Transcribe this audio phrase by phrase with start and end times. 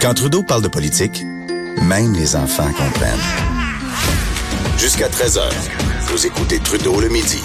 [0.00, 1.22] Quand Trudeau parle de politique,
[1.82, 3.18] même les enfants comprennent.
[4.78, 5.42] Jusqu'à 13h,
[6.06, 7.40] vous écoutez Trudeau le midi.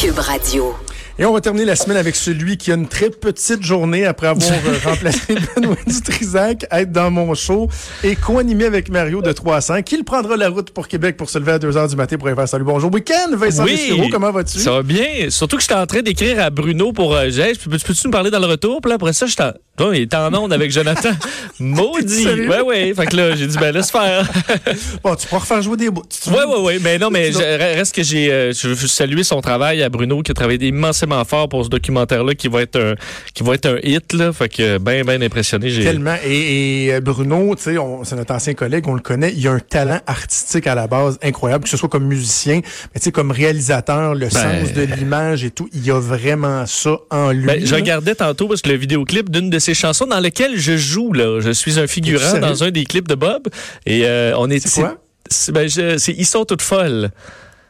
[0.00, 0.74] Cube Radio.
[1.18, 4.26] Et on va terminer la semaine avec celui qui a une très petite journée après
[4.26, 7.68] avoir euh, remplacé Benoît Dutrisac, être dans mon show
[8.04, 11.38] et co-animé avec Mario de 300, qui le prendra la route pour Québec pour se
[11.38, 13.34] lever à 2 h du matin pour aller faire salut bonjour week-end.
[13.34, 14.10] Vincent Oui.
[14.12, 14.58] comment vas-tu?
[14.58, 15.30] Ça va bien.
[15.30, 17.28] Surtout que j'étais en train d'écrire à Bruno pour euh.
[17.64, 18.82] Peux- Peux-tu nous parler dans le retour?
[18.82, 19.42] Puis là, après ça, j'étais
[19.80, 21.10] Oh, il est en onde avec Jonathan.
[21.60, 22.26] Maudit.
[22.26, 22.94] Ouais, ouais.
[22.94, 24.28] Fait que là, j'ai dit, ben, laisse faire.
[25.02, 26.02] Bon, tu pourras refaire jouer des bouts.
[26.28, 26.78] Ouais, ouais, ouais.
[26.82, 30.22] Mais non, mais je- reste que j'ai, euh, je veux saluer son travail à Bruno
[30.22, 32.94] qui a travaillé immensément fort pour ce documentaire-là qui va être un,
[33.34, 34.32] qui va être un hit, là.
[34.32, 35.70] Fait que, ben, ben impressionné.
[35.82, 36.16] Tellement.
[36.24, 39.32] Et, et, euh, Bruno, tu sais, c'est notre ancien collègue, on le connaît.
[39.36, 42.60] Il a un talent artistique à la base incroyable, que ce soit comme musicien,
[42.94, 45.68] mais tu sais, comme réalisateur, le sens de l'image et tout.
[45.72, 47.46] Il y a vraiment ça en lui.
[47.46, 47.76] Ben, je là.
[47.76, 51.40] regardais tantôt parce que le vidéoclip d'une de ses chansons dans lequel je joue là,
[51.40, 53.48] je suis un figurant dans un des clips de Bob
[53.84, 54.96] et euh, on est C'est quoi?
[55.28, 57.10] c'est- ben, je- ils sont toutes folles.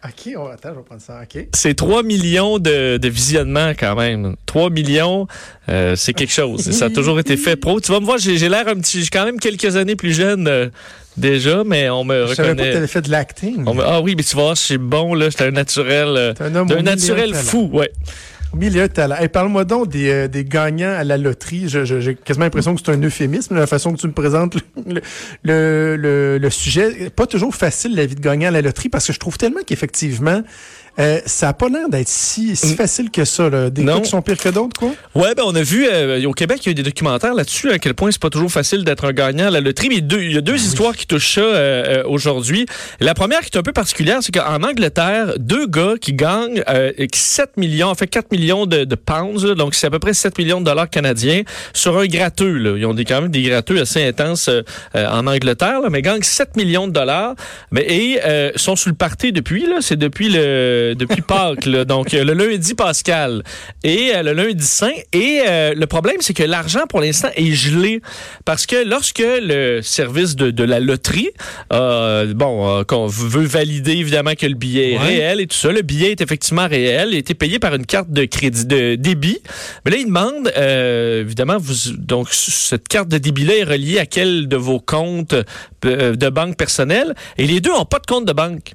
[0.05, 1.21] OK, oh, attends, je vais prendre ça.
[1.23, 1.49] OK.
[1.53, 4.37] C'est 3 millions de, de visionnements quand même.
[4.47, 5.27] 3 millions,
[5.69, 6.71] euh, c'est quelque chose.
[6.71, 7.81] Ça a toujours été fait pro.
[7.81, 10.13] Tu vas me voir, j'ai j'ai l'air un petit, j'ai quand même quelques années plus
[10.13, 10.69] jeune euh,
[11.17, 12.87] déjà, mais on me Je savais pas que reconnaît.
[12.87, 13.65] fait de l'acting.
[13.65, 16.45] Me- ah oui, mais tu voir, je suis bon là, j'étais un naturel, euh, T'es
[16.45, 17.43] un homme naturel talent.
[17.43, 17.91] fou, ouais.
[18.61, 21.69] Hey, Parle-moi donc des, euh, des gagnants à la loterie.
[21.69, 25.01] J'ai quasiment l'impression que c'est un euphémisme, la façon que tu me présentes le,
[25.43, 27.11] le, le- le sujet.
[27.11, 29.61] Pas toujours facile, la vie de gagnant à la loterie, parce que je trouve tellement
[29.67, 30.43] qu'effectivement,
[30.99, 33.49] euh, ça a pas l'air d'être si, si facile que ça.
[33.51, 33.71] Là.
[33.71, 33.97] Des Non.
[33.97, 34.91] cas qui sont pires que d'autres, quoi?
[35.15, 37.71] Ouais, ben on a vu euh, au Québec, il y a eu des documentaires là-dessus
[37.71, 39.89] à quel point c'est pas toujours facile d'être un gagnant à la loterie.
[39.89, 42.67] Mais deux- il y a deux histoires qui touchent ça euh, euh, aujourd'hui.
[43.01, 46.93] La première qui est un peu particulière, c'est qu'en Angleterre, deux gars qui gagnent euh,
[47.15, 50.15] 7 millions, en fait 4 millions de, de pounds, là, donc c'est à peu près
[50.15, 52.57] 7 millions de dollars canadiens sur un gratteux.
[52.59, 52.75] Là.
[52.79, 54.63] Ils ont des, quand même des gratteux assez intenses euh,
[54.95, 57.35] euh, en Angleterre, là, mais gagnent 7 millions de dollars.
[57.71, 61.85] Mais, et euh, sont sur le party depuis, là, c'est depuis le depuis Pâques, là,
[61.85, 63.43] donc euh, le lundi pascal
[63.85, 64.93] et euh, le lundi saint.
[65.13, 68.01] Et euh, le problème, c'est que l'argent, pour l'instant, est gelé.
[68.45, 71.31] Parce que lorsque le service de, de la loterie,
[71.73, 75.05] euh, bon, euh, qu'on veut valider évidemment que le billet est Ouais.
[75.07, 77.85] réel et tout ça, le billet est effectivement réel, il a été payé par une
[77.87, 79.39] carte de crédit, de débit.
[79.85, 84.07] Mais là, il demande, euh, évidemment, vous, donc cette carte de débit-là est reliée à
[84.07, 85.35] quel de vos comptes
[85.85, 87.15] euh, de banque personnelle.
[87.39, 88.73] Et les deux n'ont pas de compte de banque.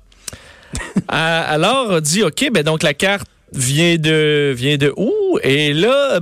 [1.08, 5.12] À- alors, on dit, OK, ben donc la carte vient de vient de où?
[5.44, 6.20] Et là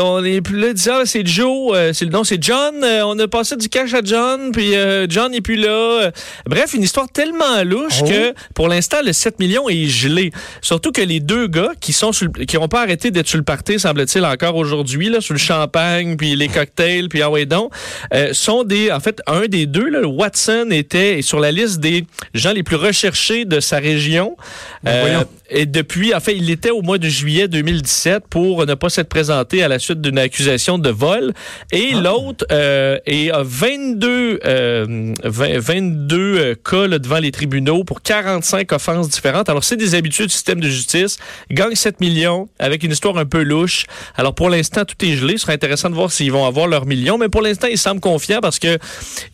[0.00, 3.18] on est plus là ah, c'est Joe euh, c'est le nom c'est John euh, on
[3.18, 6.10] a passé du cash à John puis euh, John n'est plus là Euh,
[6.46, 8.06] bref une histoire tellement louche Oh.
[8.08, 10.30] que pour l'instant le 7 millions est gelé
[10.60, 13.38] surtout que les deux gars qui sont sur le- qui ont pas arrêté d'être sur
[13.38, 17.46] le party semble-t-il encore aujourd'hui là sur le champagne puis les cocktails puis ah ouais
[17.46, 17.72] donc
[18.14, 22.04] euh, sont des en fait un des deux là, Watson était sur la liste des
[22.34, 24.36] gens les plus recherchés de sa région
[24.82, 25.24] Ben voyons.
[25.50, 29.08] et depuis, en fait, il était au mois de juillet 2017 pour ne pas s'être
[29.08, 31.32] présenté à la suite d'une accusation de vol.
[31.70, 32.00] Et Ah.
[32.00, 38.02] l'autre euh, est à 22, euh, 20 22 euh, cas là, devant les tribunaux pour
[38.02, 39.48] 45 offenses différentes.
[39.48, 41.18] Alors, c'est des habitudes du système de justice.
[41.50, 43.86] Gagne 7 millions avec une histoire un peu louche.
[44.16, 45.34] Alors, pour l'instant, tout est gelé.
[45.34, 47.16] Ce serait intéressant de voir s'ils vont avoir leurs millions.
[47.16, 48.78] Mais pour l'instant, ils semblent confiants parce que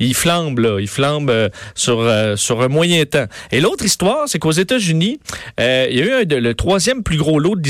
[0.00, 0.81] ils flambent, là.
[0.81, 3.27] Ils flambent euh, sur, euh, sur un moyen temps.
[3.53, 5.19] Et l'autre histoire, c'est qu'aux États-Unis,
[5.59, 7.60] il y a eu un le troisième plus gros lot de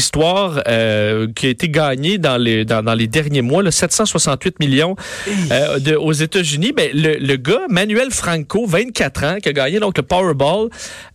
[0.69, 4.97] euh, qui a été gagné dans les, dans, dans les derniers mois, là, 768 millions
[5.51, 6.73] euh, de- aux États-Unis.
[6.77, 10.69] Ben, le, le gars, Manuel Franco, 24 ans, qui a gagné donc le Powerball,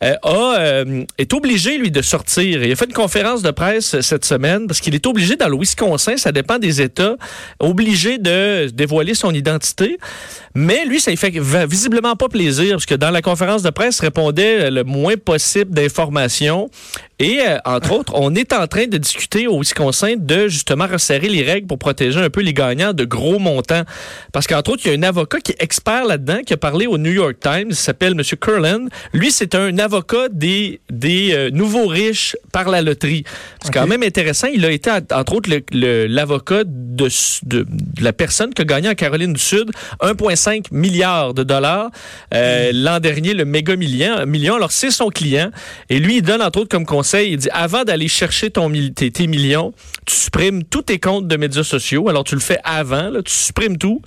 [0.03, 0.83] euh, a,
[1.17, 2.63] est obligé, lui, de sortir.
[2.63, 5.57] Il a fait une conférence de presse cette semaine parce qu'il est obligé, dans le
[5.57, 7.15] Wisconsin, ça dépend des États,
[7.59, 9.97] obligé de dévoiler son identité.
[10.55, 11.31] Mais lui, ça lui fait
[11.65, 15.71] visiblement pas plaisir parce que dans la conférence de presse, il répondait le moins possible
[15.71, 16.69] d'informations.
[17.19, 21.43] Et entre autres, on est en train de discuter au Wisconsin de justement resserrer les
[21.43, 23.83] règles pour protéger un peu les gagnants de gros montants.
[24.31, 26.87] Parce qu'entre autres, il y a un avocat qui est expert là-dedans, qui a parlé
[26.87, 28.21] au New York Times, il s'appelle M.
[28.39, 28.87] Curlan.
[29.13, 33.23] Lui, c'est un avocat des, des euh, nouveaux riches par la loterie.
[33.63, 34.47] C'est quand même intéressant.
[34.53, 37.07] Il a été, entre autres, l'avocat de,
[37.43, 39.71] de, de la personne qui a gagné en Caroline du Sud
[40.01, 41.89] 1,5 milliard de dollars
[42.33, 44.25] euh, l'an dernier, le méga million.
[44.25, 44.55] million.
[44.55, 45.51] Alors, c'est son client.
[45.89, 49.11] Et lui, il donne, entre autres, comme conseil, il dit avant d'aller chercher ton tes,
[49.13, 49.73] tes, millions,
[50.05, 52.09] tu supprimes tous tes comptes de médias sociaux.
[52.09, 54.01] Alors tu le fais avant, là, tu supprimes tout.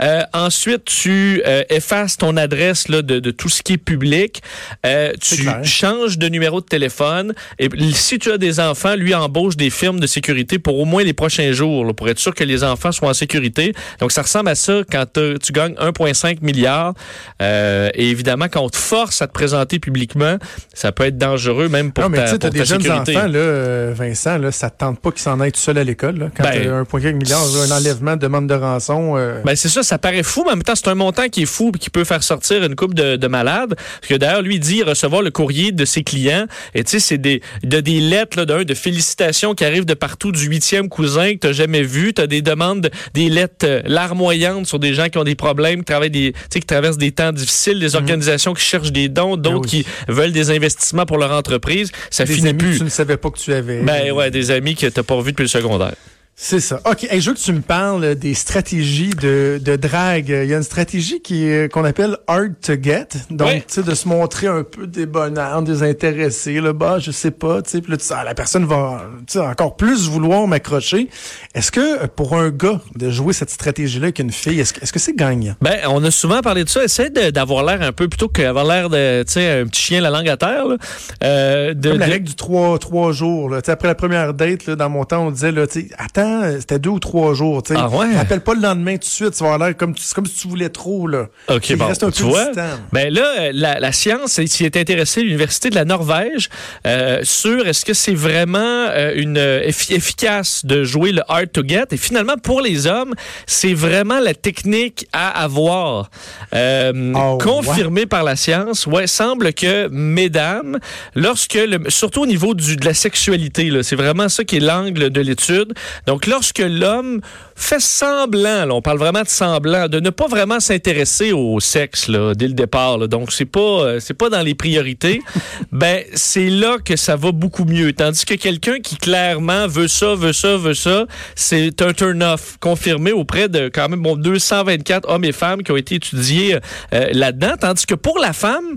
[0.00, 4.42] Euh, ensuite, tu euh, effaces ton adresse là, de, de, tout ce qui est public.
[4.84, 7.34] Euh, tu changes de numéro de téléphone.
[7.58, 11.04] Et si tu as des enfants, lui embauche des firmes de sécurité pour au moins
[11.04, 13.72] les prochains jours, là, pour être sûr que les enfants soient en sécurité.
[14.00, 16.94] Donc ça ressemble à ça quand tu gagnes 1,5 milliard.
[17.40, 20.38] Et évidemment, quand on te force à te présenter publiquement,
[20.74, 23.94] ça peut être dangereux même pour non, mais ta, pour des jeunes enfants, là, euh,
[24.38, 26.30] Là, ça te tente pas qu'ils s'en aillent tout seuls à l'école.
[26.36, 29.14] Quand ben, 1,5 milliard, un enlèvement, demande de rançon.
[29.16, 29.42] Euh...
[29.44, 31.46] Ben c'est ça, ça paraît fou, mais en même temps, c'est un montant qui est
[31.46, 33.74] fou et qui peut faire sortir une coupe de, de malades.
[33.76, 36.46] Parce que d'ailleurs, lui dit recevoir le courrier de ses clients.
[36.74, 40.32] Et tu sais, c'est des, de, des lettres d'un de félicitations qui arrivent de partout
[40.32, 42.14] du huitième cousin que tu n'as jamais vu.
[42.14, 45.80] Tu as des demandes, des lettres euh, larmoyantes sur des gens qui ont des problèmes,
[45.80, 47.96] qui travaillent des, qui traversent des temps difficiles, des mhm.
[47.96, 51.90] organisations qui cherchent des dons, d'autres ben qui veulent des investissements pour leur entreprise.
[52.10, 52.72] Ça des finit amis plus.
[52.72, 53.82] Que tu ne savais pas que tu avais.
[53.82, 55.94] Ben ouais, des amis que tu pas vu depuis le secondaire.
[56.38, 56.80] C'est ça.
[56.84, 57.08] OK.
[57.10, 60.28] je veux que tu me parles des stratégies de, de drague.
[60.28, 63.08] Il y a une stratégie qui qu'on appelle hard to get.
[63.30, 66.60] Donc, tu sais, de se montrer un peu débonnaire, désintéressé.
[66.60, 67.62] Là, bas, je sais pas.
[67.62, 71.08] Tu sais, puis là, la personne va encore plus vouloir m'accrocher.
[71.54, 75.16] Est-ce que pour un gars de jouer cette stratégie-là qu'une fille, est-ce, est-ce que c'est
[75.16, 75.54] gagnant?
[75.62, 76.84] Ben, on a souvent parlé de ça.
[76.84, 80.10] Essaye d'avoir l'air un peu plutôt qu'avoir l'air de, tu sais, un petit chien la
[80.10, 80.66] langue à terre.
[80.66, 80.76] Là.
[81.24, 83.48] Euh, de, Comme la règle du trois, trois jours.
[83.48, 83.60] Là.
[83.66, 86.25] Après la première date, là, dans mon temps, on disait, là, tu sais, attends
[86.60, 87.62] c'était deux ou trois jours.
[87.62, 88.06] Tu ah ouais?
[88.44, 90.68] Pas le lendemain tout de suite, ça va avoir l'air comme, comme si tu voulais
[90.68, 91.06] trop.
[91.08, 91.26] Là.
[91.48, 92.50] OK, bon, reste un peu vois,
[92.92, 96.48] Ben là, la, la science s'y est intéressée, l'Université de la Norvège,
[96.86, 101.86] euh, sur est-ce que c'est vraiment euh, une efficace de jouer le hard to get?
[101.92, 103.14] Et finalement, pour les hommes,
[103.46, 106.10] c'est vraiment la technique à avoir.
[106.54, 110.78] Euh, oh, confirmée par la science, ouais, semble que, mesdames,
[111.14, 115.10] lorsque, le, surtout au niveau du, de la sexualité, c'est vraiment ça qui est l'angle
[115.10, 115.74] de l'étude.
[116.06, 117.20] Donc, lorsque l'homme
[117.54, 122.32] fait semblant, on parle vraiment de semblant, de ne pas vraiment s'intéresser au sexe là,
[122.34, 125.20] dès le départ, là, donc c'est pas euh, c'est pas dans les priorités,
[125.72, 127.92] ben c'est là que ça va beaucoup mieux.
[127.92, 133.12] Tandis que quelqu'un qui clairement veut ça, veut ça, veut ça, c'est un turn-off confirmé
[133.12, 136.58] auprès de quand même bon 224 hommes et femmes qui ont été étudiés
[136.94, 137.54] euh, là-dedans.
[137.60, 138.76] Tandis que pour la femme,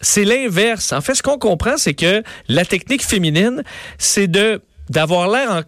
[0.00, 0.92] c'est l'inverse.
[0.92, 3.62] En fait, ce qu'on comprend, c'est que la technique féminine,
[3.98, 5.62] c'est de d'avoir l'air en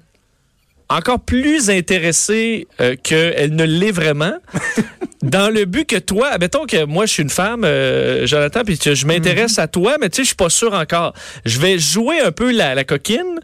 [0.97, 4.35] encore plus intéressée euh, qu'elle ne l'est vraiment.
[5.23, 8.79] dans le but que toi, admettons que moi je suis une femme, euh, Jonathan, puis
[8.83, 9.65] je m'intéresse mhm.
[9.65, 11.15] à toi, mais tu sais, je suis pas sûr encore.
[11.45, 13.41] Je vais jouer un peu la, la coquine.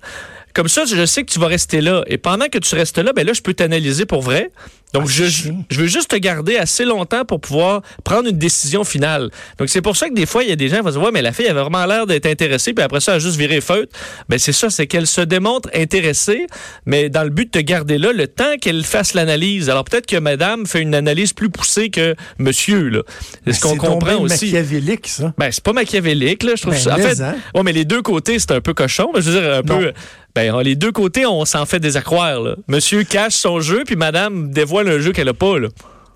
[0.54, 2.02] Comme ça, je sais que tu vas rester là.
[2.08, 4.50] Et pendant que tu restes là, ben là, je peux t'analyser pour vrai.
[4.94, 5.24] Donc, ah, je,
[5.70, 9.30] je veux juste te garder assez longtemps pour pouvoir prendre une décision finale.
[9.58, 11.02] Donc, c'est pour ça que des fois, il y a des gens qui vont dire,
[11.02, 13.36] ouais, mais la fille avait vraiment l'air d'être intéressée, puis après ça, elle a juste
[13.36, 13.92] viré feutre.
[14.28, 16.46] Ben, c'est ça, c'est qu'elle se démontre intéressée,
[16.86, 19.68] mais dans le but de te garder là le temps qu'elle fasse l'analyse.
[19.68, 23.02] Alors, peut-être que madame fait une analyse plus poussée que monsieur, là.
[23.44, 24.38] C'est ce qu'on comprend aussi.
[24.38, 25.34] C'est machiavélique, ça.
[25.36, 26.52] Ben, c'est pas machiavélique, là.
[26.56, 26.94] Je trouve ben, ça.
[26.94, 27.36] En fait, hein?
[27.54, 29.10] ouais, mais les deux côtés, c'est un peu cochon.
[29.16, 29.92] Je veux dire, un peu.
[30.34, 32.40] Ben, les deux côtés, on s'en fait des accroires.
[32.40, 32.54] Là.
[32.68, 35.58] Monsieur cache son jeu, puis madame dévoile un jeu qu'elle a pas.
[35.58, 35.68] Là.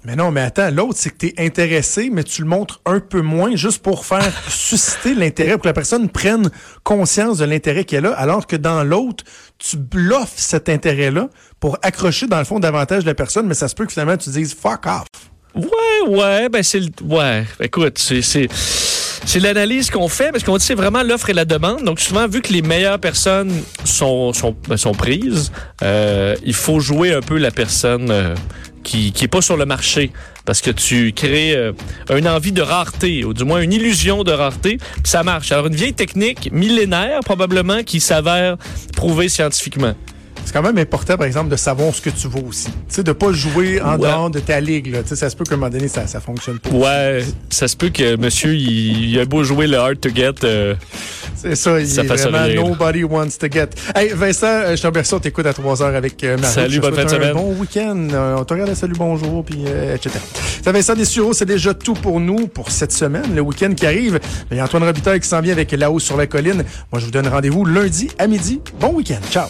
[0.04, 2.98] Mais non, mais attends, l'autre, c'est que tu es intéressé, mais tu le montres un
[2.98, 6.50] peu moins juste pour faire susciter l'intérêt, pour que la personne prenne
[6.82, 9.22] conscience de l'intérêt qu'elle a, alors que dans l'autre,
[9.58, 11.28] tu bluffes cet intérêt-là
[11.60, 14.30] pour accrocher, dans le fond, davantage la personne, mais ça se peut que finalement tu
[14.30, 15.06] dises fuck off.
[15.54, 16.88] Ouais, ouais, ben c'est le.
[17.04, 18.48] Ouais, écoute, c'est.
[19.24, 21.84] C'est l'analyse qu'on fait parce qu'on dit c'est vraiment l'offre et la demande.
[21.84, 25.52] Donc souvent, vu que les meilleures personnes sont, sont, ben, sont prises,
[25.82, 28.34] euh, il faut jouer un peu la personne euh,
[28.82, 30.10] qui, qui est pas sur le marché
[30.44, 31.72] parce que tu crées euh,
[32.14, 34.78] une envie de rareté ou du moins une illusion de rareté.
[35.04, 35.52] Ça marche.
[35.52, 38.56] Alors une vieille technique millénaire probablement qui s'avère
[38.96, 39.94] prouvée scientifiquement.
[40.44, 42.66] C'est quand même important, par exemple, de savoir ce que tu veux aussi.
[42.66, 44.92] Tu sais, de pas jouer en dehors de ta ligue.
[44.92, 45.02] Là.
[45.02, 46.70] Tu sais, ça se peut qu'à un moment donné, ça, ça fonctionne pas.
[46.70, 50.34] Ouais, ça se peut que monsieur, il, a beau jouer le hard to get.
[50.44, 50.74] Euh,
[51.36, 53.70] c'est ça, il ça est vraiment nobody wants to get.
[53.94, 56.52] Hey, Vincent, euh, je te remercie, on t'écoute à 3 heures avec euh, Marie.
[56.52, 57.34] Salut, bonne fin de semaine.
[57.34, 58.08] bon week-end.
[58.38, 60.18] on te regarde à Salut, bonjour, puis etc.
[60.64, 64.18] Ça, Vincent Dessureau, c'est déjà tout pour nous pour cette semaine, le week-end qui arrive.
[64.50, 66.64] Il y a Antoine Robitaille qui s'en vient avec La hausse sur la colline.
[66.90, 68.60] Moi, je vous donne rendez-vous lundi à midi.
[68.80, 69.20] Bon week-end.
[69.30, 69.48] Ciao.